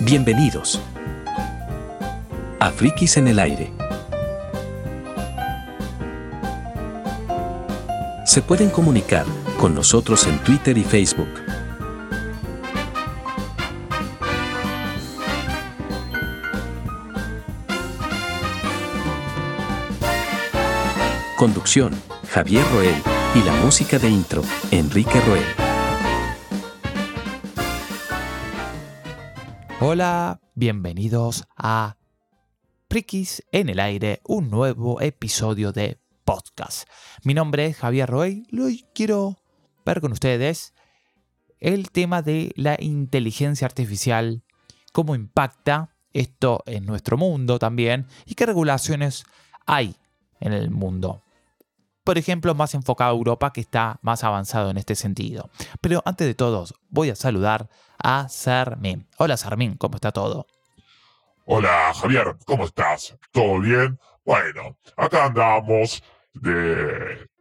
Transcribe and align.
Bienvenidos 0.00 0.80
a 2.60 2.70
Frikis 2.70 3.16
en 3.16 3.26
el 3.26 3.40
aire. 3.40 3.72
Se 8.24 8.40
pueden 8.40 8.70
comunicar 8.70 9.26
con 9.58 9.74
nosotros 9.74 10.24
en 10.28 10.38
Twitter 10.38 10.78
y 10.78 10.84
Facebook. 10.84 11.28
Conducción, 21.36 21.92
Javier 22.30 22.64
Roel, 22.72 22.94
y 23.34 23.42
la 23.42 23.52
música 23.64 23.98
de 23.98 24.08
intro, 24.08 24.42
Enrique 24.70 25.20
Roel. 25.26 25.67
Hola, 29.80 30.40
bienvenidos 30.56 31.44
a 31.56 31.96
Frikis 32.90 33.44
en 33.52 33.68
el 33.68 33.78
aire, 33.78 34.20
un 34.24 34.50
nuevo 34.50 35.00
episodio 35.00 35.70
de 35.70 36.00
podcast. 36.24 36.88
Mi 37.22 37.32
nombre 37.32 37.66
es 37.66 37.76
Javier 37.76 38.10
Roel 38.10 38.44
y 38.50 38.58
hoy 38.58 38.84
quiero 38.92 39.36
ver 39.86 40.00
con 40.00 40.10
ustedes 40.10 40.74
el 41.60 41.92
tema 41.92 42.22
de 42.22 42.50
la 42.56 42.76
inteligencia 42.80 43.66
artificial, 43.66 44.42
cómo 44.92 45.14
impacta 45.14 45.94
esto 46.12 46.64
en 46.66 46.84
nuestro 46.84 47.16
mundo 47.16 47.60
también 47.60 48.08
y 48.26 48.34
qué 48.34 48.46
regulaciones 48.46 49.26
hay 49.64 49.94
en 50.40 50.54
el 50.54 50.72
mundo 50.72 51.22
por 52.08 52.16
ejemplo, 52.16 52.54
más 52.54 52.72
enfocado 52.72 53.10
a 53.10 53.18
Europa, 53.18 53.52
que 53.52 53.60
está 53.60 53.98
más 54.00 54.24
avanzado 54.24 54.70
en 54.70 54.78
este 54.78 54.94
sentido. 54.94 55.50
Pero 55.82 56.02
antes 56.06 56.26
de 56.26 56.34
todo, 56.34 56.64
voy 56.88 57.10
a 57.10 57.14
saludar 57.14 57.68
a 58.02 58.30
Sarmin. 58.30 59.06
Hola 59.18 59.36
Sarmin, 59.36 59.76
¿cómo 59.76 59.96
está 59.96 60.10
todo? 60.10 60.46
Hola 61.44 61.92
Javier, 61.94 62.34
¿cómo 62.46 62.64
estás? 62.64 63.14
¿Todo 63.30 63.60
bien? 63.60 63.98
Bueno, 64.24 64.78
acá 64.96 65.26
andamos 65.26 66.02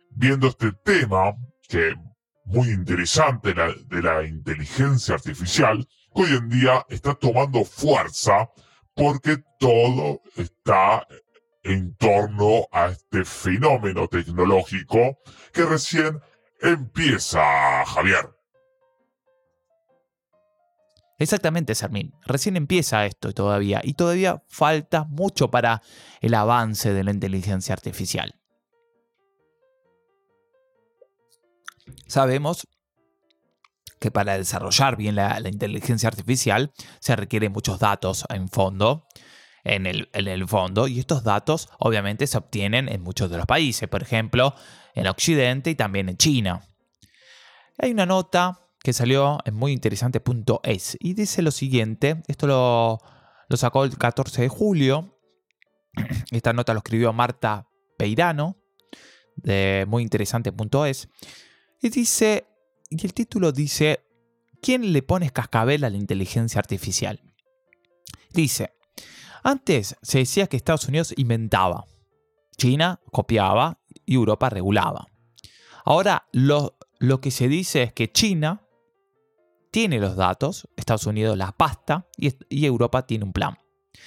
viendo 0.09 0.47
este 0.47 0.73
tema 0.83 1.33
que 1.69 1.95
muy 2.43 2.67
interesante 2.67 3.53
de 3.53 4.01
la 4.01 4.25
inteligencia 4.25 5.15
artificial, 5.15 5.87
que 6.13 6.23
hoy 6.23 6.33
en 6.33 6.49
día 6.49 6.85
está 6.89 7.13
tomando 7.13 7.63
fuerza 7.63 8.49
porque 8.93 9.37
todo 9.59 10.19
está 10.35 11.07
en 11.67 11.93
torno 11.95 12.67
a 12.71 12.87
este 12.87 13.25
fenómeno 13.25 14.07
tecnológico 14.07 15.19
que 15.51 15.65
recién 15.65 16.21
empieza, 16.61 17.41
Javier. 17.85 18.29
Exactamente, 21.19 21.75
Sermín. 21.75 22.13
Recién 22.25 22.55
empieza 22.55 23.05
esto 23.05 23.33
todavía 23.33 23.81
y 23.83 23.95
todavía 23.95 24.43
falta 24.47 25.03
mucho 25.03 25.51
para 25.51 25.81
el 26.21 26.35
avance 26.35 26.93
de 26.93 27.03
la 27.03 27.11
inteligencia 27.11 27.73
artificial. 27.73 28.35
Sabemos 32.07 32.65
que 33.99 34.11
para 34.11 34.37
desarrollar 34.37 34.95
bien 34.95 35.15
la, 35.15 35.37
la 35.41 35.49
inteligencia 35.49 36.07
artificial 36.07 36.71
se 36.99 37.15
requieren 37.17 37.51
muchos 37.51 37.79
datos 37.79 38.25
en 38.29 38.47
fondo 38.47 39.05
en 39.67 39.85
el, 39.85 40.47
fondo 40.47 40.87
y 40.87 40.99
estos 40.99 41.23
datos 41.23 41.69
obviamente 41.77 42.25
se 42.25 42.37
obtienen 42.37 42.87
en 42.87 43.01
muchos 43.01 43.29
de 43.29 43.37
los 43.37 43.45
países, 43.45 43.89
por 43.89 44.01
ejemplo 44.01 44.55
en 44.95 45.07
Occidente 45.07 45.69
y 45.69 45.75
también 45.75 46.09
en 46.09 46.17
China. 46.17 46.63
Hay 47.77 47.91
una 47.91 48.05
nota 48.05 48.61
que 48.81 48.93
salió 48.93 49.39
en 49.45 49.53
muy 49.55 49.73
interesante.es 49.73 50.97
y 50.99 51.13
dice 51.13 51.41
lo 51.41 51.51
siguiente, 51.51 52.23
esto 52.27 52.47
lo, 52.47 52.99
lo 53.49 53.57
sacó 53.57 53.83
el 53.83 53.97
14 53.97 54.41
de 54.41 54.47
julio, 54.47 55.19
esta 56.31 56.53
nota 56.53 56.73
lo 56.73 56.79
escribió 56.79 57.11
Marta 57.11 57.67
Peirano 57.97 58.55
de 59.35 59.85
muy 59.87 60.01
interesante.es 60.01 61.09
y 61.81 61.89
dice, 61.89 62.45
y 62.89 63.05
el 63.05 63.13
título 63.13 63.51
dice, 63.51 63.99
¿quién 64.61 64.93
le 64.93 65.03
pone 65.03 65.29
cascabel 65.29 65.83
a 65.83 65.89
la 65.89 65.97
inteligencia 65.97 66.59
artificial? 66.59 67.21
Dice, 68.31 68.76
antes 69.43 69.95
se 70.01 70.19
decía 70.19 70.47
que 70.47 70.57
Estados 70.57 70.87
Unidos 70.87 71.13
inventaba, 71.17 71.85
China 72.57 72.99
copiaba 73.11 73.79
y 74.05 74.15
Europa 74.15 74.49
regulaba. 74.49 75.07
Ahora 75.85 76.27
lo, 76.33 76.75
que 77.21 77.31
se 77.31 77.47
dice 77.47 77.83
es 77.83 77.93
que 77.93 78.11
China 78.11 78.63
tiene 79.71 79.99
los 79.99 80.15
datos, 80.15 80.67
Estados 80.75 81.05
Unidos 81.05 81.37
la 81.37 81.51
pasta 81.51 82.07
y, 82.17 82.65
Europa 82.65 83.05
tiene 83.05 83.25
un 83.25 83.33
plan. 83.33 83.57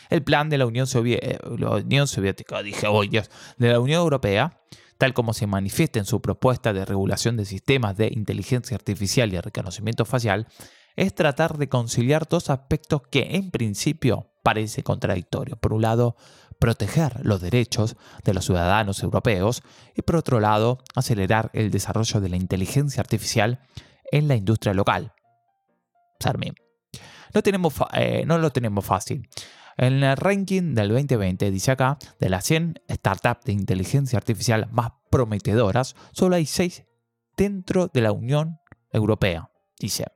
El 0.09 0.23
plan 0.23 0.49
de 0.51 0.59
la 0.59 0.67
Unión, 0.67 0.87
eh, 0.87 2.07
Soviética, 2.07 2.63
dije, 2.63 2.87
oh 2.87 3.03
Dios, 3.03 3.31
de 3.57 3.71
la 3.71 3.81
Unión 3.81 4.01
Europea, 4.01 4.61
tal 4.99 5.15
como 5.15 5.33
se 5.33 5.47
manifiesta 5.47 5.99
en 5.99 6.05
su 6.05 6.21
propuesta 6.21 6.73
de 6.73 6.85
regulación 6.85 7.37
de 7.37 7.45
sistemas 7.45 7.97
de 7.97 8.11
inteligencia 8.13 8.75
artificial 8.75 9.33
y 9.33 9.41
reconocimiento 9.41 10.05
facial, 10.05 10.49
es 10.97 11.15
tratar 11.15 11.57
de 11.57 11.69
conciliar 11.69 12.29
dos 12.29 12.51
aspectos 12.51 13.03
que 13.11 13.37
en 13.37 13.51
principio 13.51 14.30
parece 14.43 14.83
contradictorio. 14.83 15.57
Por 15.57 15.73
un 15.73 15.83
lado, 15.83 16.17
proteger 16.59 17.25
los 17.25 17.41
derechos 17.41 17.97
de 18.25 18.35
los 18.35 18.45
ciudadanos 18.45 19.03
europeos 19.03 19.63
y 19.97 20.03
por 20.03 20.17
otro 20.17 20.41
lado, 20.41 20.79
acelerar 20.95 21.51
el 21.55 21.71
desarrollo 21.71 22.21
de 22.21 22.29
la 22.29 22.37
inteligencia 22.37 23.01
artificial 23.01 23.61
en 24.13 24.29
la 24.29 24.37
industria 24.37 24.75
local. 24.75 25.13
Tenemos, 27.43 27.75
eh, 27.95 28.25
no 28.27 28.39
lo 28.39 28.51
tenemos 28.51 28.85
fácil. 28.85 29.29
En 29.77 30.03
el 30.03 30.17
ranking 30.17 30.75
del 30.75 30.89
2020, 30.91 31.51
dice 31.51 31.71
acá, 31.71 31.97
de 32.19 32.29
las 32.29 32.45
100 32.45 32.83
startups 32.91 33.45
de 33.45 33.53
inteligencia 33.53 34.19
artificial 34.19 34.69
más 34.71 34.93
prometedoras, 35.11 35.97
solo 36.13 36.37
hay 36.37 36.45
6 36.45 36.85
dentro 37.37 37.89
de 37.89 38.03
la 38.03 38.13
Unión 38.13 38.59
Europea. 38.93 39.51
Dice, 39.79 40.07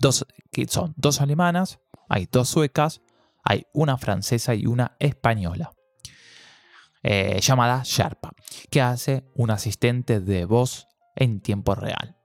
dos, 0.00 0.26
que 0.50 0.66
son 0.66 0.94
dos 0.96 1.20
alemanas, 1.20 1.80
hay 2.12 2.28
dos 2.30 2.50
suecas, 2.50 3.00
hay 3.42 3.66
una 3.72 3.96
francesa 3.96 4.54
y 4.54 4.66
una 4.66 4.96
española, 4.98 5.72
eh, 7.02 7.40
llamada 7.40 7.80
Sharpa, 7.86 8.32
que 8.70 8.82
hace 8.82 9.24
un 9.34 9.50
asistente 9.50 10.20
de 10.20 10.44
voz 10.44 10.88
en 11.16 11.40
tiempo 11.40 11.74
real. 11.74 12.18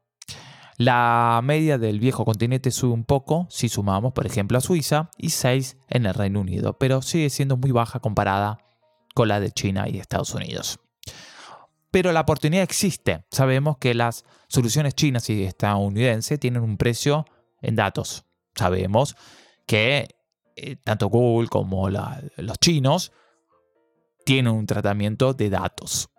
La 0.75 1.39
media 1.41 1.77
del 1.77 2.01
viejo 2.01 2.25
continente 2.25 2.69
sube 2.69 2.91
un 2.91 3.05
poco 3.05 3.47
si 3.49 3.69
sumamos, 3.69 4.11
por 4.11 4.25
ejemplo, 4.25 4.57
a 4.57 4.61
Suiza 4.61 5.09
y 5.17 5.29
6 5.29 5.77
en 5.87 6.05
el 6.05 6.13
Reino 6.13 6.41
Unido, 6.41 6.77
pero 6.77 7.01
sigue 7.01 7.29
siendo 7.29 7.55
muy 7.55 7.71
baja 7.71 8.01
comparada 8.01 8.57
con 9.15 9.29
la 9.29 9.39
de 9.39 9.51
China 9.51 9.87
y 9.87 9.99
Estados 9.99 10.33
Unidos. 10.35 10.81
Pero 11.91 12.11
la 12.11 12.19
oportunidad 12.19 12.63
existe. 12.63 13.23
Sabemos 13.31 13.77
que 13.77 13.93
las 13.93 14.25
soluciones 14.49 14.95
chinas 14.95 15.29
y 15.29 15.45
estadounidenses 15.45 16.41
tienen 16.41 16.61
un 16.61 16.75
precio 16.75 17.25
en 17.61 17.77
datos. 17.77 18.25
Sabemos 18.53 19.15
que 19.67 20.15
eh, 20.55 20.77
tanto 20.77 21.07
Google 21.07 21.49
como 21.49 21.89
los 21.89 22.57
chinos 22.59 23.11
tienen 24.25 24.53
un 24.53 24.65
tratamiento 24.65 25.33
de 25.33 25.51
datos. 25.51 26.09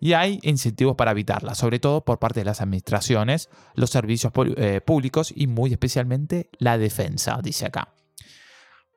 Y 0.00 0.12
hay 0.12 0.38
incentivos 0.42 0.94
para 0.94 1.10
evitarla, 1.10 1.54
sobre 1.54 1.80
todo 1.80 2.04
por 2.04 2.18
parte 2.18 2.40
de 2.40 2.44
las 2.44 2.60
administraciones, 2.60 3.48
los 3.74 3.90
servicios 3.90 4.32
eh, 4.56 4.80
públicos 4.80 5.32
y 5.34 5.46
muy 5.46 5.72
especialmente 5.72 6.50
la 6.58 6.78
defensa, 6.78 7.40
dice 7.42 7.66
acá. 7.66 7.94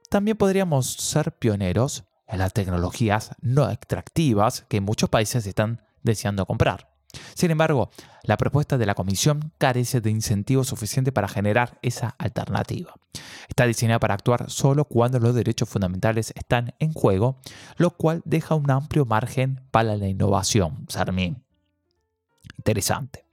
También 0.09 0.37
podríamos 0.37 0.93
ser 0.93 1.31
pioneros 1.31 2.03
en 2.27 2.39
las 2.39 2.53
tecnologías 2.53 3.31
no 3.41 3.69
extractivas 3.69 4.65
que 4.67 4.81
muchos 4.81 5.09
países 5.09 5.47
están 5.47 5.81
deseando 6.03 6.45
comprar. 6.45 6.90
Sin 7.33 7.51
embargo, 7.51 7.91
la 8.23 8.37
propuesta 8.37 8.77
de 8.77 8.85
la 8.85 8.95
Comisión 8.95 9.51
carece 9.57 10.01
de 10.01 10.11
incentivos 10.11 10.67
suficientes 10.67 11.13
para 11.13 11.27
generar 11.27 11.79
esa 11.81 12.15
alternativa. 12.17 12.93
Está 13.47 13.65
diseñada 13.65 13.99
para 13.99 14.13
actuar 14.13 14.49
solo 14.49 14.85
cuando 14.85 15.19
los 15.19 15.35
derechos 15.35 15.69
fundamentales 15.69 16.33
están 16.35 16.73
en 16.79 16.93
juego, 16.93 17.39
lo 17.77 17.91
cual 17.91 18.21
deja 18.25 18.55
un 18.55 18.69
amplio 18.69 19.05
margen 19.05 19.61
para 19.71 19.95
la 19.95 20.07
innovación. 20.07 20.85
Sarmín. 20.87 21.43
Interesante. 22.57 23.25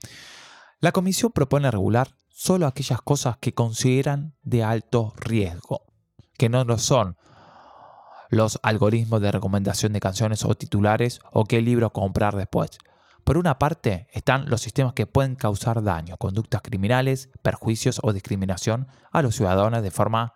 La 0.80 0.92
Comisión 0.92 1.32
propone 1.32 1.70
regular 1.70 2.08
solo 2.28 2.66
aquellas 2.66 3.02
cosas 3.02 3.36
que 3.38 3.52
consideran 3.52 4.34
de 4.42 4.62
alto 4.62 5.12
riesgo, 5.16 5.82
que 6.36 6.48
no 6.48 6.64
lo 6.64 6.78
son 6.78 7.16
los 8.30 8.60
algoritmos 8.62 9.20
de 9.20 9.32
recomendación 9.32 9.92
de 9.92 10.00
canciones 10.00 10.44
o 10.44 10.54
titulares 10.54 11.20
o 11.32 11.44
qué 11.44 11.62
libro 11.62 11.92
comprar 11.92 12.36
después, 12.36 12.70
por 13.28 13.36
una 13.36 13.58
parte 13.58 14.06
están 14.10 14.48
los 14.48 14.62
sistemas 14.62 14.94
que 14.94 15.06
pueden 15.06 15.34
causar 15.34 15.82
daño, 15.82 16.16
conductas 16.16 16.62
criminales, 16.62 17.28
perjuicios 17.42 18.00
o 18.02 18.14
discriminación 18.14 18.88
a 19.12 19.20
los 19.20 19.34
ciudadanos 19.34 19.82
de 19.82 19.90
forma 19.90 20.32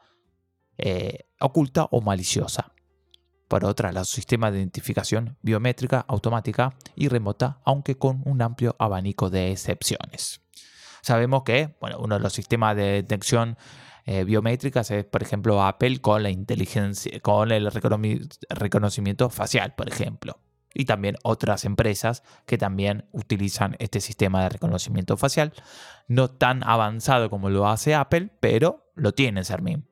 eh, 0.77 1.21
oculta 1.41 1.89
o 1.91 2.03
maliciosa. 2.03 2.75
Por 3.49 3.65
otra, 3.65 3.93
los 3.93 4.11
sistemas 4.11 4.53
de 4.53 4.59
identificación 4.59 5.39
biométrica 5.41 6.05
automática 6.07 6.75
y 6.95 7.09
remota, 7.09 7.63
aunque 7.65 7.97
con 7.97 8.21
un 8.27 8.43
amplio 8.43 8.77
abanico 8.79 9.31
de 9.31 9.53
excepciones. 9.53 10.43
Sabemos 11.01 11.45
que 11.45 11.75
bueno, 11.81 11.97
uno 11.99 12.17
de 12.17 12.21
los 12.21 12.35
sistemas 12.35 12.77
de 12.77 12.83
detección 12.83 13.57
eh, 14.05 14.25
biométricas 14.25 14.91
es, 14.91 15.07
por 15.07 15.23
ejemplo, 15.23 15.65
Apple 15.65 16.03
con 16.03 16.23
la 16.23 16.29
inteligencia, 16.29 17.19
con 17.21 17.53
el 17.53 17.71
reconocimiento 17.71 19.31
facial, 19.31 19.75
por 19.77 19.89
ejemplo. 19.89 20.39
Y 20.75 20.85
también 20.85 21.17
otras 21.23 21.65
empresas 21.65 22.23
que 22.47 22.59
también 22.59 23.09
utilizan 23.13 23.77
este 23.79 24.01
sistema 24.01 24.43
de 24.43 24.49
reconocimiento 24.51 25.17
facial. 25.17 25.53
No 26.09 26.31
tan 26.31 26.63
avanzado 26.65 27.31
como 27.31 27.51
lo 27.51 27.69
hace 27.69 27.95
Apple, 27.95 28.31
pero 28.41 28.91
lo 28.95 29.13
tiene 29.13 29.45
Sermin. 29.45 29.89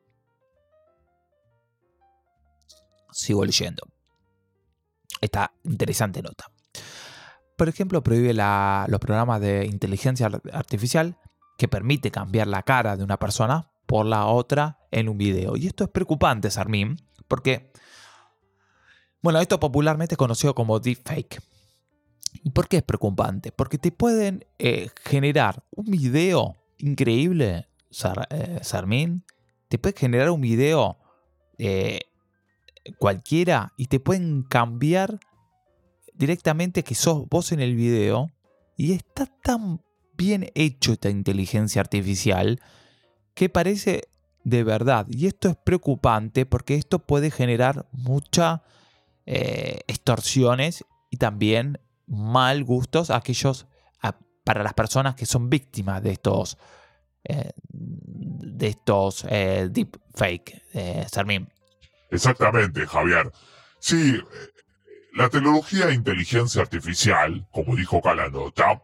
Sigo 3.11 3.45
leyendo. 3.45 3.83
Esta 5.19 5.53
interesante 5.63 6.21
nota. 6.21 6.45
Por 7.57 7.69
ejemplo, 7.69 8.01
prohíbe 8.01 8.33
los 8.33 8.99
programas 8.99 9.39
de 9.39 9.65
inteligencia 9.65 10.31
artificial 10.51 11.17
que 11.57 11.67
permite 11.67 12.09
cambiar 12.09 12.47
la 12.47 12.63
cara 12.63 12.97
de 12.97 13.03
una 13.03 13.17
persona 13.17 13.71
por 13.85 14.07
la 14.07 14.25
otra 14.25 14.79
en 14.89 15.09
un 15.09 15.17
video. 15.17 15.55
Y 15.57 15.67
esto 15.67 15.83
es 15.83 15.89
preocupante, 15.91 16.49
Sarmín, 16.49 16.97
porque, 17.27 17.71
bueno, 19.21 19.39
esto 19.39 19.59
popularmente 19.59 20.15
es 20.15 20.17
conocido 20.17 20.55
como 20.55 20.79
deepfake. 20.79 21.41
¿Y 22.43 22.49
por 22.49 22.67
qué 22.67 22.77
es 22.77 22.83
preocupante? 22.83 23.51
Porque 23.51 23.77
te 23.77 23.91
pueden 23.91 24.45
eh, 24.57 24.89
generar 25.03 25.63
un 25.71 25.85
video 25.85 26.55
increíble, 26.77 27.67
eh, 28.29 28.59
Sarmín. 28.61 29.23
Te 29.67 29.77
puede 29.77 29.97
generar 29.97 30.31
un 30.31 30.41
video 30.41 30.97
eh, 31.57 31.99
cualquiera 32.97 33.73
y 33.77 33.85
te 33.85 33.99
pueden 33.99 34.43
cambiar 34.43 35.19
directamente 36.13 36.83
que 36.83 36.95
sos 36.95 37.27
vos 37.29 37.51
en 37.51 37.59
el 37.59 37.75
video. 37.75 38.31
Y 38.75 38.93
está 38.93 39.27
tan 39.43 39.81
bien 40.17 40.49
hecho 40.55 40.93
esta 40.93 41.09
inteligencia 41.09 41.81
artificial 41.81 42.59
que 43.35 43.49
parece 43.49 44.07
de 44.43 44.63
verdad. 44.63 45.05
Y 45.09 45.27
esto 45.27 45.49
es 45.49 45.55
preocupante 45.57 46.45
porque 46.45 46.75
esto 46.75 46.99
puede 46.99 47.29
generar 47.29 47.87
muchas 47.91 48.61
eh, 49.25 49.79
extorsiones 49.87 50.85
y 51.09 51.17
también 51.17 51.79
mal 52.07 52.63
gustos 52.63 53.09
aquellos, 53.09 53.67
para 54.43 54.63
las 54.63 54.73
personas 54.73 55.15
que 55.15 55.25
son 55.25 55.49
víctimas 55.49 56.01
de 56.01 56.11
estos, 56.11 56.57
eh, 57.23 57.51
de 57.69 58.67
estos 58.67 59.25
eh, 59.29 59.67
deepfake, 59.69 60.63
eh, 60.73 61.05
Exactamente, 62.09 62.85
Javier. 62.87 63.31
Sí, 63.79 64.19
la 65.13 65.29
tecnología 65.29 65.87
de 65.87 65.93
inteligencia 65.93 66.61
artificial, 66.61 67.47
como 67.51 67.75
dijo 67.75 68.01
Calanota, 68.01 68.81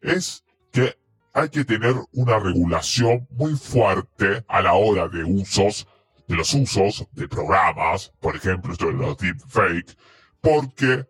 es 0.00 0.44
que 0.72 0.96
hay 1.32 1.48
que 1.50 1.64
tener 1.64 1.94
una 2.12 2.38
regulación 2.38 3.26
muy 3.30 3.54
fuerte 3.54 4.44
a 4.48 4.62
la 4.62 4.74
hora 4.74 5.08
de 5.08 5.24
usos, 5.24 5.86
de 6.26 6.36
los 6.36 6.52
usos 6.54 7.06
de 7.12 7.28
programas, 7.28 8.12
por 8.20 8.36
ejemplo, 8.36 8.72
esto 8.72 8.86
de 8.86 8.92
los 8.94 9.16
deepfake, 9.18 9.96
porque 10.40 11.06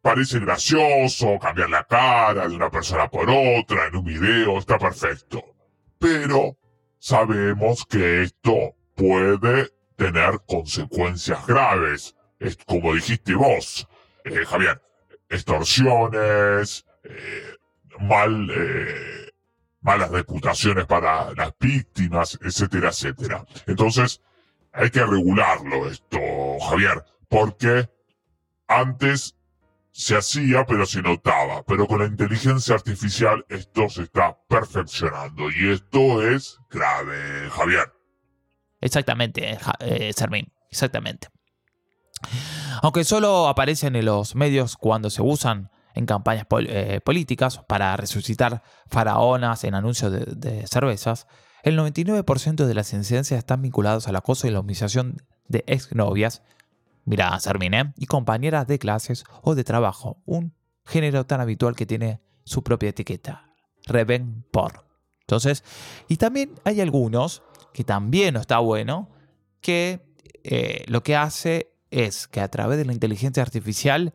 parece 0.00 0.40
gracioso 0.40 1.38
cambiar 1.40 1.70
la 1.70 1.84
cara 1.84 2.48
de 2.48 2.54
una 2.54 2.70
persona 2.70 3.08
por 3.08 3.28
otra 3.30 3.86
en 3.86 3.96
un 3.96 4.04
video, 4.04 4.58
está 4.58 4.78
perfecto. 4.78 5.42
Pero 5.98 6.56
sabemos 6.98 7.86
que 7.86 8.22
esto 8.22 8.74
puede 8.94 9.70
tener 9.96 10.40
consecuencias 10.46 11.46
graves, 11.46 12.16
es 12.38 12.56
como 12.66 12.94
dijiste 12.94 13.34
vos, 13.34 13.88
eh, 14.24 14.44
Javier, 14.44 14.82
extorsiones, 15.28 16.84
eh, 17.04 17.56
mal 18.00 18.50
eh, 18.50 19.32
malas 19.82 20.10
reputaciones 20.10 20.86
para 20.86 21.32
las 21.34 21.52
víctimas, 21.58 22.38
etcétera, 22.42 22.88
etcétera. 22.88 23.44
Entonces, 23.66 24.20
hay 24.72 24.90
que 24.90 25.04
regularlo 25.04 25.88
esto, 25.88 26.18
Javier, 26.68 27.04
porque 27.28 27.88
antes 28.66 29.36
se 29.92 30.16
hacía, 30.16 30.64
pero 30.66 30.86
se 30.86 31.02
notaba. 31.02 31.62
Pero 31.64 31.86
con 31.86 32.00
la 32.00 32.06
inteligencia 32.06 32.74
artificial 32.74 33.44
esto 33.48 33.88
se 33.88 34.02
está 34.02 34.36
perfeccionando 34.48 35.50
y 35.50 35.70
esto 35.70 36.22
es 36.26 36.58
grave, 36.70 37.50
Javier. 37.50 37.92
Exactamente, 38.80 39.58
eh, 39.80 40.12
Sermín, 40.12 40.52
exactamente. 40.70 41.28
Aunque 42.82 43.04
solo 43.04 43.48
aparecen 43.48 43.96
en 43.96 44.06
los 44.06 44.34
medios 44.34 44.76
cuando 44.76 45.10
se 45.10 45.22
usan 45.22 45.70
en 45.94 46.06
campañas 46.06 46.46
eh, 46.60 47.00
políticas 47.04 47.58
para 47.68 47.96
resucitar 47.96 48.62
faraonas 48.88 49.64
en 49.64 49.74
anuncios 49.74 50.12
de, 50.12 50.66
cervezas, 50.66 51.26
el 51.62 51.78
99% 51.78 52.66
de 52.66 52.74
las 52.74 52.92
incidencias 52.92 53.38
están 53.38 53.62
vinculadas 53.62 54.08
al 54.08 54.16
acoso 54.16 54.46
y 54.46 54.50
la 54.50 54.60
humillación 54.60 55.22
de 55.48 55.64
exnovias, 55.66 56.42
mira, 57.04 57.38
Sarmine, 57.38 57.92
y 57.96 58.06
compañeras 58.06 58.66
de 58.66 58.78
clases 58.78 59.24
o 59.42 59.54
de 59.54 59.64
trabajo, 59.64 60.20
un 60.24 60.54
género 60.84 61.24
tan 61.24 61.40
habitual 61.40 61.76
que 61.76 61.86
tiene 61.86 62.20
su 62.44 62.62
propia 62.62 62.90
etiqueta, 62.90 63.48
Reven 63.84 64.44
por. 64.50 64.86
Entonces, 65.20 65.64
y 66.08 66.16
también 66.16 66.54
hay 66.64 66.80
algunos, 66.80 67.42
que 67.72 67.84
también 67.84 68.34
no 68.34 68.40
está 68.40 68.58
bueno, 68.58 69.10
que 69.60 70.00
eh, 70.44 70.84
lo 70.88 71.02
que 71.02 71.16
hace 71.16 71.72
es 71.90 72.26
que 72.26 72.40
a 72.40 72.48
través 72.48 72.78
de 72.78 72.84
la 72.84 72.92
inteligencia 72.92 73.42
artificial 73.42 74.14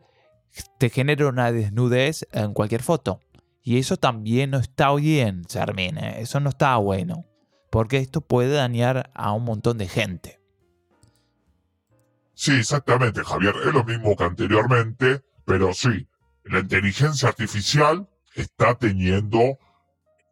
te 0.78 0.90
genera 0.90 1.28
una 1.28 1.52
desnudez 1.52 2.26
en 2.32 2.52
cualquier 2.52 2.82
foto. 2.82 3.20
Y 3.62 3.78
eso 3.78 3.96
también 3.96 4.50
no 4.50 4.58
está 4.58 4.94
bien, 4.94 5.44
Charmine. 5.44 6.20
Eso 6.20 6.40
no 6.40 6.50
está 6.50 6.76
bueno. 6.76 7.26
Porque 7.70 7.98
esto 7.98 8.20
puede 8.20 8.54
dañar 8.54 9.10
a 9.14 9.32
un 9.32 9.44
montón 9.44 9.78
de 9.78 9.88
gente. 9.88 10.40
Sí, 12.34 12.52
exactamente, 12.52 13.24
Javier. 13.24 13.54
Es 13.66 13.74
lo 13.74 13.84
mismo 13.84 14.16
que 14.16 14.24
anteriormente, 14.24 15.22
pero 15.44 15.74
sí, 15.74 16.08
la 16.44 16.60
inteligencia 16.60 17.28
artificial 17.28 18.08
está 18.34 18.76
teniendo, 18.76 19.58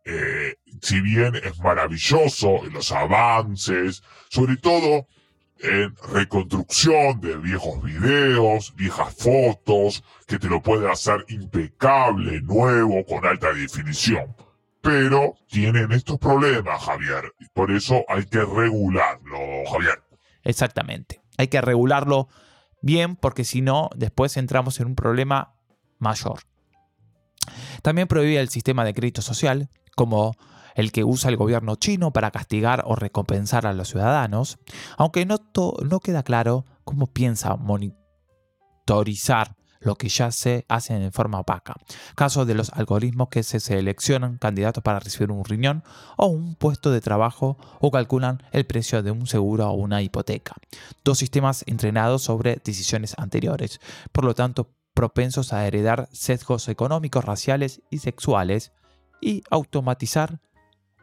eh, 0.05 0.55
si 0.81 1.01
bien 1.01 1.35
es 1.35 1.59
maravilloso 1.59 2.65
los 2.71 2.93
avances, 2.93 4.03
sobre 4.29 4.57
todo 4.57 5.09
en 5.59 5.95
reconstrucción 6.13 7.21
de 7.21 7.37
viejos 7.39 7.83
videos, 7.83 8.75
viejas 8.77 9.15
fotos, 9.17 10.05
que 10.27 10.39
te 10.39 10.49
lo 10.49 10.63
puede 10.63 10.91
hacer 10.91 11.25
impecable, 11.29 12.41
nuevo, 12.43 13.05
con 13.05 13.25
alta 13.25 13.53
definición. 13.53 14.37
Pero 14.87 15.35
tienen 15.49 15.93
estos 15.93 16.19
problemas, 16.19 16.83
Javier. 16.83 17.33
Por 17.53 17.71
eso 17.71 18.05
hay 18.09 18.25
que 18.25 18.39
regularlo, 18.39 19.39
Javier. 19.71 20.03
Exactamente. 20.45 21.21
Hay 21.39 21.49
que 21.49 21.61
regularlo 21.61 22.29
bien 22.83 23.17
porque 23.17 23.45
si 23.45 23.63
no, 23.63 23.91
después 23.97 24.37
entramos 24.37 24.81
en 24.81 24.87
un 24.87 24.95
problema 24.95 25.55
mayor. 25.99 26.41
También 27.83 28.09
prohíbe 28.09 28.39
el 28.39 28.49
sistema 28.49 28.85
de 28.85 28.95
crédito 28.95 29.23
social, 29.23 29.69
como 29.97 30.35
el 30.77 30.93
que 30.93 31.05
usa 31.05 31.31
el 31.31 31.37
gobierno 31.37 31.77
chino 31.77 32.13
para 32.13 32.31
castigar 32.31 32.83
o 32.87 32.95
recompensar 32.95 33.67
a 33.67 33.73
los 33.73 33.89
ciudadanos, 33.89 34.59
aunque 34.97 35.27
no, 35.27 35.39
no 35.85 36.01
queda 36.01 36.23
claro 36.23 36.65
cómo 36.85 37.07
piensa 37.07 37.57
monitorizar 37.57 39.56
lo 39.81 39.97
que 39.97 40.09
ya 40.09 40.31
se 40.31 40.65
hace 40.69 40.95
en 40.95 41.13
forma 41.13 41.41
opaca. 41.41 41.75
Caso 42.15 42.45
de 42.45 42.55
los 42.55 42.71
algoritmos 42.71 43.29
que 43.29 43.43
se 43.43 43.61
seleccionan 43.61 44.39
candidatos 44.39 44.83
para 44.83 45.01
recibir 45.01 45.31
un 45.31 45.45
riñón 45.45 45.83
o 46.17 46.27
un 46.27 46.55
puesto 46.55 46.91
de 46.91 47.01
trabajo 47.01 47.57
o 47.81 47.91
calculan 47.91 48.43
el 48.53 48.67
precio 48.67 49.03
de 49.03 49.11
un 49.11 49.27
seguro 49.27 49.69
o 49.69 49.75
una 49.75 50.03
hipoteca. 50.03 50.55
Dos 51.05 51.19
sistemas 51.19 51.65
entrenados 51.67 52.23
sobre 52.23 52.61
decisiones 52.65 53.15
anteriores, 53.19 53.81
por 54.13 54.25
lo 54.25 54.35
tanto 54.35 54.71
propensos 54.95 55.53
a 55.53 55.67
heredar 55.67 56.09
sesgos 56.13 56.69
económicos, 56.69 57.25
raciales 57.25 57.83
y 57.91 57.99
sexuales 57.99 58.73
y 59.21 59.43
automatizar 59.51 60.41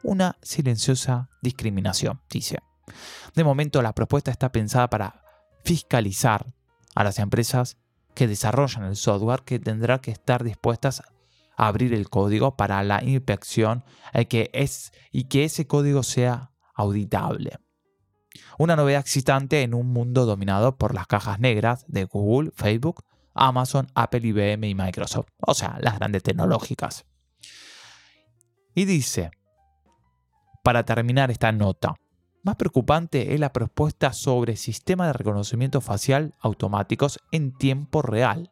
una 0.01 0.37
silenciosa 0.41 1.29
discriminación, 1.41 2.21
dice. 2.29 2.59
De 3.35 3.43
momento 3.43 3.81
la 3.81 3.93
propuesta 3.93 4.31
está 4.31 4.51
pensada 4.51 4.89
para 4.89 5.23
fiscalizar 5.63 6.53
a 6.95 7.03
las 7.03 7.19
empresas 7.19 7.77
que 8.13 8.27
desarrollan 8.27 8.85
el 8.85 8.95
software 8.95 9.43
que 9.43 9.59
tendrán 9.59 9.99
que 9.99 10.11
estar 10.11 10.43
dispuestas 10.43 11.01
a 11.55 11.67
abrir 11.67 11.93
el 11.93 12.09
código 12.09 12.55
para 12.55 12.83
la 12.83 13.03
inspección 13.03 13.83
y 14.13 14.25
que, 14.25 14.49
es, 14.53 14.91
y 15.11 15.25
que 15.25 15.45
ese 15.45 15.67
código 15.67 16.03
sea 16.03 16.51
auditable. 16.73 17.57
Una 18.57 18.75
novedad 18.75 19.01
excitante 19.01 19.61
en 19.61 19.73
un 19.73 19.91
mundo 19.91 20.25
dominado 20.25 20.77
por 20.77 20.93
las 20.93 21.07
cajas 21.07 21.39
negras 21.39 21.85
de 21.87 22.05
Google, 22.05 22.51
Facebook, 22.55 23.03
Amazon, 23.33 23.87
Apple, 23.95 24.21
IBM 24.23 24.63
y 24.67 24.75
Microsoft, 24.75 25.27
o 25.39 25.53
sea, 25.53 25.77
las 25.81 25.97
grandes 25.97 26.23
tecnológicas. 26.23 27.05
Y 28.75 28.85
dice, 28.85 29.31
para 30.63 30.83
terminar 30.83 31.29
esta 31.29 31.51
nota. 31.51 31.95
Más 32.43 32.57
preocupante 32.57 33.33
es 33.33 33.39
la 33.39 33.53
propuesta 33.53 34.11
sobre 34.11 34.57
sistemas 34.57 35.07
de 35.07 35.13
reconocimiento 35.13 35.79
facial 35.79 36.35
automáticos 36.41 37.19
en 37.31 37.57
tiempo 37.57 38.01
real. 38.01 38.51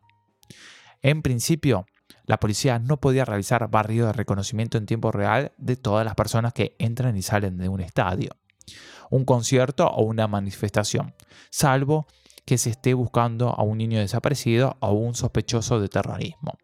En 1.02 1.22
principio, 1.22 1.86
la 2.24 2.40
policía 2.40 2.80
no 2.80 3.02
podía 3.02 3.26
realizar 3.26 3.70
barrido 3.70 4.08
de 4.08 4.14
reconocimiento 4.14 4.78
en 4.78 4.86
tiempo 4.86 5.12
real 5.12 5.52
de 5.58 5.76
todas 5.76 6.06
las 6.06 6.16
personas 6.16 6.54
que 6.54 6.74
entran 6.80 7.18
y 7.18 7.22
salen 7.22 7.58
de 7.58 7.68
un 7.68 7.82
estadio. 7.82 8.32
un 9.10 9.26
concierto 9.26 9.88
o 9.88 10.04
una 10.06 10.26
manifestación, 10.28 11.14
salvo 11.50 12.08
que 12.46 12.58
se 12.58 12.70
esté 12.70 12.94
buscando 12.94 13.50
a 13.50 13.62
un 13.62 13.78
niño 13.78 14.00
desaparecido 14.00 14.78
o 14.80 14.94
un 14.94 15.16
sospechoso 15.16 15.82
de 15.82 15.90
terrorismo, 15.90 16.58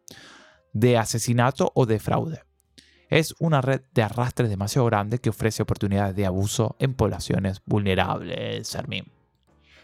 de 0.72 0.98
asesinato 0.98 1.74
o 1.76 1.86
de 1.86 2.00
fraude. 2.00 2.47
Es 3.10 3.36
una 3.40 3.62
red 3.62 3.82
de 3.94 4.04
arrastre 4.04 4.48
demasiado 4.48 4.86
grande 4.88 5.20
que 5.20 5.30
ofrece 5.30 5.64
oportunidades 5.64 6.16
de 6.16 6.26
abuso 6.26 6.76
en 6.80 6.94
poblaciones 6.94 7.62
vulnerables, 7.66 8.68
Sermín. 8.68 9.06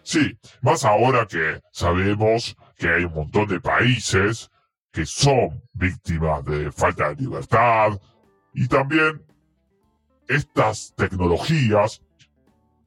Sí, 0.03 0.37
más 0.61 0.83
ahora 0.83 1.25
que 1.25 1.61
sabemos 1.71 2.57
que 2.75 2.89
hay 2.89 3.05
un 3.05 3.13
montón 3.13 3.47
de 3.47 3.61
países 3.61 4.51
que 4.91 5.05
son 5.05 5.63
víctimas 5.71 6.43
de 6.43 6.71
falta 6.71 7.09
de 7.09 7.23
libertad 7.23 7.99
y 8.53 8.67
también 8.67 9.23
estas 10.27 10.93
tecnologías 10.95 12.01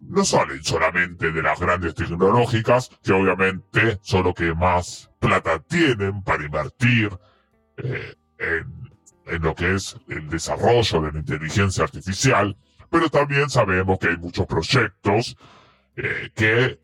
no 0.00 0.24
salen 0.24 0.62
solamente 0.62 1.32
de 1.32 1.42
las 1.42 1.58
grandes 1.58 1.94
tecnológicas, 1.94 2.90
que 3.02 3.12
obviamente 3.12 3.98
son 4.02 4.24
lo 4.24 4.34
que 4.34 4.54
más 4.54 5.10
plata 5.18 5.58
tienen 5.58 6.22
para 6.22 6.44
invertir 6.44 7.10
eh, 7.78 8.14
en, 8.38 8.90
en 9.26 9.42
lo 9.42 9.54
que 9.54 9.74
es 9.74 9.96
el 10.08 10.28
desarrollo 10.28 11.02
de 11.02 11.12
la 11.12 11.18
inteligencia 11.18 11.84
artificial, 11.84 12.56
pero 12.90 13.08
también 13.08 13.50
sabemos 13.50 13.98
que 13.98 14.08
hay 14.08 14.16
muchos 14.16 14.46
proyectos 14.46 15.36
eh, 15.96 16.30
que 16.34 16.80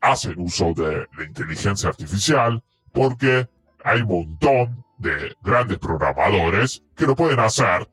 hacen 0.00 0.34
uso 0.38 0.74
de 0.74 1.06
la 1.16 1.24
inteligencia 1.24 1.88
artificial 1.88 2.62
porque 2.92 3.48
hay 3.82 4.02
un 4.02 4.08
montón 4.08 4.84
de 4.98 5.34
grandes 5.42 5.78
programadores 5.78 6.82
que 6.94 7.06
lo 7.06 7.16
pueden 7.16 7.40
hacer 7.40 7.88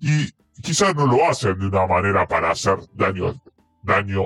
y 0.00 0.30
quizás 0.62 0.94
no 0.94 1.06
lo 1.06 1.28
hacen 1.28 1.58
de 1.58 1.66
una 1.66 1.86
manera 1.86 2.26
para 2.26 2.50
hacer 2.50 2.78
daño, 2.92 3.34
daño 3.82 4.22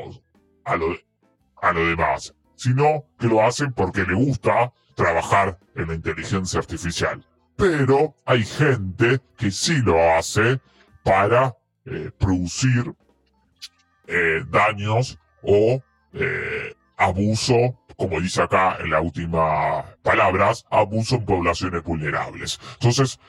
a, 0.64 0.76
lo, 0.76 0.96
a 1.60 1.72
lo 1.72 1.86
demás, 1.86 2.34
sino 2.56 3.04
que 3.18 3.28
lo 3.28 3.42
hacen 3.42 3.72
porque 3.72 4.04
le 4.04 4.14
gusta 4.14 4.72
trabajar 4.94 5.58
en 5.74 5.88
la 5.88 5.94
inteligencia 5.94 6.60
artificial. 6.60 7.24
Pero 7.62 8.16
hay 8.24 8.42
gente 8.42 9.20
que 9.38 9.52
sí 9.52 9.82
lo 9.82 10.14
hace 10.14 10.60
para 11.04 11.56
eh, 11.84 12.10
producir 12.18 12.92
eh, 14.08 14.42
daños 14.50 15.16
o 15.44 15.80
eh, 16.12 16.74
abuso, 16.96 17.78
como 17.96 18.20
dice 18.20 18.42
acá 18.42 18.78
en 18.80 18.90
la 18.90 19.00
última 19.00 19.84
palabras, 20.02 20.66
abuso 20.72 21.14
en 21.14 21.24
poblaciones 21.24 21.84
vulnerables. 21.84 22.58
Entonces, 22.80 23.20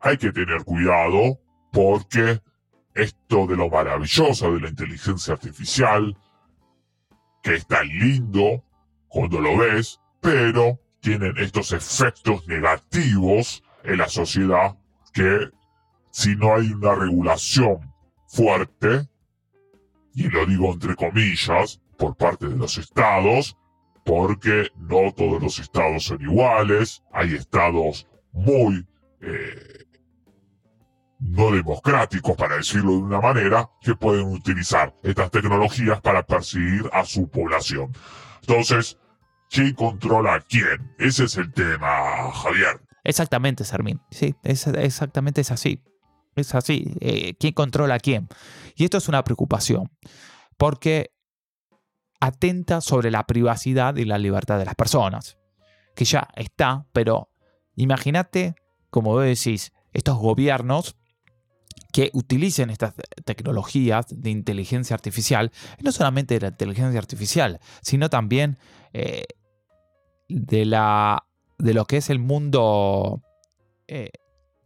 hay 0.00 0.16
que 0.16 0.32
tener 0.32 0.64
cuidado 0.64 1.38
porque 1.70 2.40
esto 2.92 3.46
de 3.46 3.54
lo 3.54 3.68
maravilloso 3.70 4.52
de 4.52 4.62
la 4.62 4.68
inteligencia 4.68 5.34
artificial, 5.34 6.18
que 7.40 7.54
es 7.54 7.66
tan 7.68 7.86
lindo 7.86 8.64
cuando 9.06 9.40
lo 9.40 9.56
ves, 9.58 10.00
pero 10.20 10.80
tienen 10.98 11.38
estos 11.38 11.70
efectos 11.70 12.48
negativos 12.48 13.62
en 13.86 13.98
la 13.98 14.08
sociedad 14.08 14.76
que 15.12 15.50
si 16.10 16.36
no 16.36 16.54
hay 16.54 16.72
una 16.72 16.94
regulación 16.94 17.92
fuerte, 18.26 19.08
y 20.14 20.28
lo 20.28 20.46
digo 20.46 20.72
entre 20.72 20.94
comillas, 20.94 21.80
por 21.98 22.16
parte 22.16 22.48
de 22.48 22.56
los 22.56 22.78
estados, 22.78 23.56
porque 24.04 24.70
no 24.76 25.12
todos 25.12 25.42
los 25.42 25.58
estados 25.58 26.04
son 26.04 26.20
iguales, 26.22 27.02
hay 27.12 27.34
estados 27.34 28.06
muy 28.32 28.86
eh, 29.20 29.84
no 31.18 31.50
democráticos, 31.50 32.36
para 32.36 32.56
decirlo 32.56 32.92
de 32.92 32.98
una 32.98 33.20
manera, 33.20 33.68
que 33.80 33.94
pueden 33.94 34.32
utilizar 34.32 34.94
estas 35.02 35.30
tecnologías 35.30 36.00
para 36.00 36.22
perseguir 36.22 36.88
a 36.92 37.04
su 37.04 37.28
población. 37.28 37.92
Entonces, 38.42 38.98
¿quién 39.50 39.74
controla 39.74 40.34
a 40.34 40.40
quién? 40.40 40.94
Ese 40.98 41.24
es 41.24 41.36
el 41.36 41.52
tema, 41.52 42.30
Javier. 42.32 42.85
Exactamente, 43.06 43.64
Sarmín. 43.64 44.00
Sí, 44.10 44.34
es, 44.42 44.66
exactamente 44.66 45.40
es 45.40 45.52
así. 45.52 45.80
Es 46.34 46.54
así. 46.54 46.92
Eh, 47.00 47.34
¿Quién 47.38 47.54
controla 47.54 47.94
a 47.94 48.00
quién? 48.00 48.28
Y 48.74 48.84
esto 48.84 48.98
es 48.98 49.08
una 49.08 49.22
preocupación, 49.22 49.90
porque 50.56 51.12
atenta 52.20 52.80
sobre 52.80 53.10
la 53.12 53.24
privacidad 53.24 53.96
y 53.96 54.04
la 54.04 54.18
libertad 54.18 54.58
de 54.58 54.64
las 54.64 54.74
personas, 54.74 55.38
que 55.94 56.04
ya 56.04 56.28
está, 56.34 56.86
pero 56.92 57.30
imagínate, 57.76 58.56
como 58.90 59.12
vos 59.12 59.24
decís, 59.24 59.72
estos 59.92 60.18
gobiernos 60.18 60.96
que 61.92 62.10
utilicen 62.12 62.70
estas 62.70 62.94
tecnologías 63.24 64.06
de 64.10 64.30
inteligencia 64.30 64.94
artificial, 64.94 65.52
no 65.80 65.92
solamente 65.92 66.34
de 66.34 66.40
la 66.40 66.48
inteligencia 66.48 66.98
artificial, 66.98 67.60
sino 67.82 68.10
también 68.10 68.58
eh, 68.92 69.26
de, 70.28 70.64
la, 70.64 71.25
de 71.58 71.74
lo 71.74 71.84
que 71.84 71.98
es 71.98 72.10
el 72.10 72.18
mundo 72.18 73.22
eh, 73.88 74.10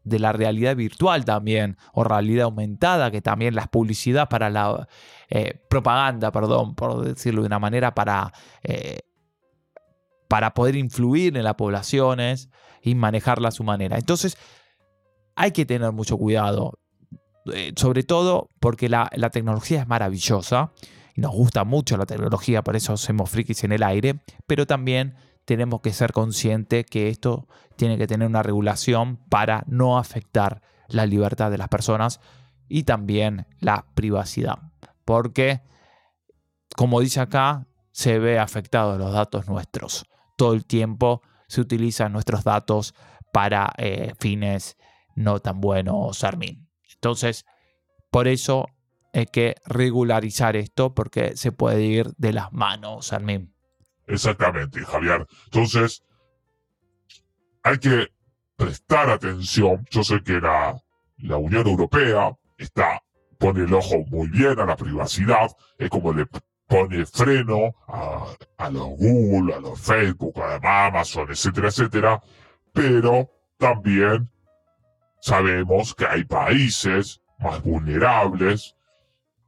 de 0.04 0.18
la 0.18 0.32
realidad 0.32 0.76
virtual 0.76 1.24
también, 1.24 1.76
o 1.92 2.04
realidad 2.04 2.44
aumentada, 2.44 3.10
que 3.10 3.20
también 3.20 3.54
las 3.54 3.68
publicidad 3.68 4.28
para 4.28 4.50
la 4.50 4.88
eh, 5.28 5.60
propaganda, 5.68 6.32
perdón, 6.32 6.74
por 6.74 7.04
decirlo 7.04 7.42
de 7.42 7.46
una 7.46 7.58
manera, 7.58 7.94
para, 7.94 8.32
para 10.28 10.54
poder 10.54 10.76
influir 10.76 11.36
en 11.36 11.44
las 11.44 11.54
poblaciones 11.54 12.48
y 12.82 12.94
manejarla 12.94 13.48
a 13.48 13.52
su 13.52 13.62
manera. 13.62 13.98
Entonces, 13.98 14.36
hay 15.36 15.52
que 15.52 15.66
tener 15.66 15.92
mucho 15.92 16.16
cuidado. 16.16 16.78
Eh, 17.52 17.72
sobre 17.76 18.02
todo 18.02 18.48
porque 18.60 18.88
la, 18.88 19.08
tecnología 19.32 19.80
es 19.80 19.88
maravillosa 19.88 20.72
y 21.14 21.22
nos 21.22 21.32
gusta 21.32 21.64
mucho 21.64 21.96
la 21.96 22.04
tecnología, 22.04 22.62
por 22.62 22.76
eso 22.76 22.92
hacemos 22.92 23.30
frikis 23.30 23.64
en 23.64 23.72
el 23.72 23.82
aire, 23.82 24.20
pero 24.46 24.66
también 24.66 25.14
tenemos 25.50 25.80
que 25.80 25.92
ser 25.92 26.12
conscientes 26.12 26.86
que 26.86 27.08
esto 27.08 27.48
tiene 27.74 27.98
que 27.98 28.06
tener 28.06 28.28
una 28.28 28.44
regulación 28.44 29.16
para 29.16 29.64
no 29.66 29.98
afectar 29.98 30.62
la 30.86 31.06
libertad 31.06 31.50
de 31.50 31.58
las 31.58 31.66
personas 31.66 32.20
y 32.68 32.84
también 32.84 33.48
la 33.58 33.84
privacidad. 33.94 34.60
Porque, 35.04 35.60
como 36.76 37.00
dice 37.00 37.18
acá, 37.18 37.66
se 37.90 38.20
ve 38.20 38.38
afectados 38.38 38.96
los 38.96 39.12
datos 39.12 39.48
nuestros. 39.48 40.04
Todo 40.36 40.52
el 40.52 40.64
tiempo 40.66 41.20
se 41.48 41.60
utilizan 41.60 42.12
nuestros 42.12 42.44
datos 42.44 42.94
para 43.32 43.72
eh, 43.76 44.12
fines 44.20 44.76
no 45.16 45.40
tan 45.40 45.60
buenos, 45.60 46.22
Armin. 46.22 46.68
Entonces, 46.94 47.44
por 48.12 48.28
eso 48.28 48.66
hay 49.12 49.26
que 49.26 49.56
regularizar 49.66 50.54
esto 50.54 50.94
porque 50.94 51.36
se 51.36 51.50
puede 51.50 51.82
ir 51.82 52.14
de 52.18 52.34
las 52.34 52.52
manos, 52.52 53.12
Armin. 53.12 53.52
Exactamente, 54.10 54.84
Javier. 54.84 55.26
Entonces, 55.46 56.02
hay 57.62 57.78
que 57.78 58.08
prestar 58.56 59.10
atención. 59.10 59.86
Yo 59.90 60.02
sé 60.02 60.22
que 60.22 60.40
la, 60.40 60.80
la 61.18 61.36
Unión 61.36 61.66
Europea 61.66 62.36
está, 62.58 63.02
pone 63.38 63.64
el 63.64 63.72
ojo 63.74 64.04
muy 64.08 64.28
bien 64.28 64.58
a 64.60 64.66
la 64.66 64.76
privacidad, 64.76 65.50
es 65.78 65.88
como 65.88 66.12
le 66.12 66.26
pone 66.66 67.06
freno 67.06 67.74
a, 67.88 68.26
a 68.58 68.70
los 68.70 68.88
Google, 68.96 69.54
a 69.54 69.60
los 69.60 69.80
Facebook, 69.80 70.40
a 70.40 70.86
Amazon, 70.86 71.30
etcétera, 71.30 71.68
etcétera, 71.68 72.22
pero 72.72 73.30
también 73.58 74.30
Sabemos 75.20 75.94
que 75.94 76.06
hay 76.06 76.24
países 76.24 77.20
más 77.38 77.62
vulnerables 77.62 78.74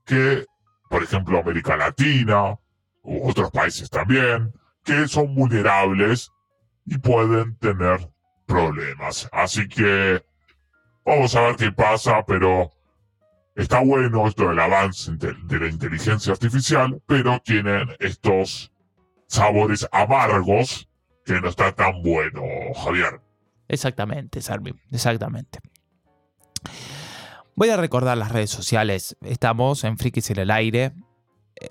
que, 0.04 0.44
por 0.90 1.02
ejemplo, 1.02 1.38
América 1.38 1.76
Latina 1.76 2.58
otros 3.02 3.50
países 3.50 3.90
también, 3.90 4.52
que 4.84 5.08
son 5.08 5.34
vulnerables 5.34 6.30
y 6.86 6.98
pueden 6.98 7.56
tener 7.56 8.08
problemas. 8.46 9.28
Así 9.32 9.68
que 9.68 10.24
vamos 11.04 11.34
a 11.34 11.42
ver 11.42 11.56
qué 11.56 11.72
pasa, 11.72 12.24
pero 12.26 12.70
está 13.54 13.80
bueno 13.80 14.26
esto 14.26 14.48
del 14.48 14.58
avance 14.58 15.12
de 15.12 15.58
la 15.58 15.68
inteligencia 15.68 16.32
artificial, 16.32 17.00
pero 17.06 17.40
tienen 17.40 17.88
estos 18.00 18.72
sabores 19.26 19.86
amargos 19.92 20.88
que 21.24 21.40
no 21.40 21.48
está 21.48 21.72
tan 21.72 22.02
bueno, 22.02 22.42
Javier. 22.74 23.20
Exactamente, 23.68 24.42
Sarmi, 24.42 24.74
exactamente. 24.90 25.60
Voy 27.54 27.68
a 27.68 27.76
recordar 27.76 28.18
las 28.18 28.32
redes 28.32 28.50
sociales. 28.50 29.16
Estamos 29.22 29.84
en 29.84 29.98
Frikis 29.98 30.30
en 30.30 30.38
el 30.38 30.50
aire, 30.50 30.92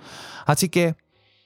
Así 0.45 0.69
que 0.69 0.95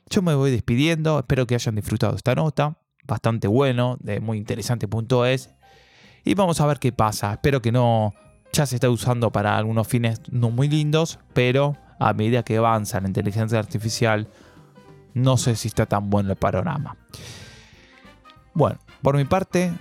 yo 0.09 0.21
me 0.21 0.35
voy 0.35 0.51
despidiendo. 0.51 1.19
Espero 1.19 1.47
que 1.47 1.55
hayan 1.55 1.75
disfrutado 1.75 2.15
esta 2.15 2.35
nota 2.35 2.77
bastante 3.09 3.47
bueno, 3.47 3.97
de 3.99 4.19
muy 4.19 4.37
interesante 4.37 4.87
punto 4.87 5.25
es. 5.25 5.49
Y 6.23 6.35
vamos 6.35 6.61
a 6.61 6.67
ver 6.67 6.79
qué 6.79 6.91
pasa. 6.91 7.33
Espero 7.33 7.61
que 7.61 7.71
no 7.71 8.13
ya 8.53 8.65
se 8.65 8.75
esté 8.75 8.87
usando 8.87 9.31
para 9.31 9.57
algunos 9.57 9.87
fines 9.87 10.21
no 10.31 10.49
muy 10.49 10.69
lindos, 10.69 11.19
pero 11.33 11.75
a 11.99 12.13
medida 12.13 12.43
que 12.43 12.57
avanza 12.57 12.99
la 13.01 13.07
inteligencia 13.07 13.59
artificial, 13.59 14.27
no 15.13 15.37
sé 15.37 15.55
si 15.55 15.67
está 15.67 15.85
tan 15.85 16.09
bueno 16.09 16.31
el 16.31 16.37
panorama. 16.37 16.95
Bueno, 18.53 18.79
por 19.01 19.17
mi 19.17 19.25
parte, 19.25 19.71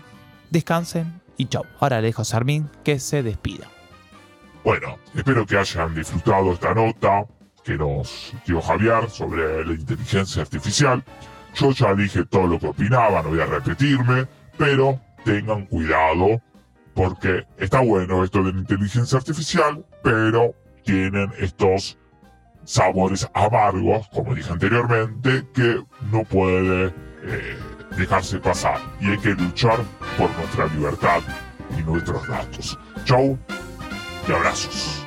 descansen 0.50 1.20
y 1.36 1.46
chau. 1.46 1.64
Ahora 1.80 2.00
le 2.00 2.08
dejo 2.08 2.22
a 2.22 2.24
Sarmín 2.24 2.68
que 2.84 2.98
se 2.98 3.22
despida. 3.22 3.68
Bueno, 4.64 4.98
espero 5.14 5.46
que 5.46 5.56
hayan 5.56 5.94
disfrutado 5.94 6.52
esta 6.52 6.74
nota 6.74 7.24
que 7.64 7.76
nos 7.76 8.34
dio 8.46 8.60
Javier 8.60 9.08
sobre 9.08 9.64
la 9.64 9.72
inteligencia 9.72 10.42
artificial. 10.42 11.04
Yo 11.54 11.70
ya 11.70 11.94
dije 11.94 12.24
todo 12.26 12.46
lo 12.46 12.58
que 12.58 12.66
opinaba, 12.66 13.22
no 13.22 13.30
voy 13.30 13.40
a 13.40 13.46
repetirme, 13.46 14.26
pero 14.56 15.00
tengan 15.24 15.66
cuidado 15.66 16.40
porque 16.94 17.46
está 17.58 17.80
bueno 17.80 18.24
esto 18.24 18.42
de 18.42 18.52
la 18.52 18.58
inteligencia 18.58 19.18
artificial, 19.18 19.84
pero 20.02 20.54
tienen 20.84 21.30
estos 21.38 21.98
sabores 22.68 23.26
amargos, 23.32 24.06
como 24.08 24.34
dije 24.34 24.52
anteriormente, 24.52 25.46
que 25.54 25.82
no 26.12 26.22
puede 26.24 26.92
eh, 27.22 27.58
dejarse 27.96 28.38
pasar 28.38 28.78
y 29.00 29.06
hay 29.06 29.18
que 29.18 29.30
luchar 29.30 29.78
por 30.18 30.30
nuestra 30.36 30.66
libertad 30.66 31.20
y 31.76 31.82
nuestros 31.82 32.28
datos. 32.28 32.78
Chau 33.04 33.38
y 34.28 34.32
abrazos. 34.32 35.02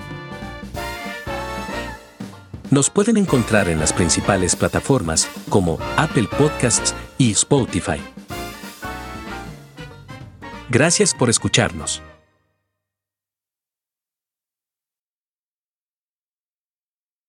Nos 2.72 2.89
pueden 2.89 3.18
encontrar 3.18 3.70
en 3.70 3.80
las 3.80 3.94
principales 3.94 4.56
plataformas 4.56 5.30
como 5.50 5.77
Apple 5.98 6.27
Podcasts 6.38 6.96
y 7.20 7.32
Spotify. 7.32 8.01
Gracias 10.70 11.13
por 11.13 11.30
escucharnos. 11.30 12.01